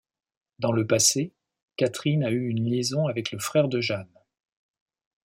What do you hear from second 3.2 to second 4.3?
le frère de Jane.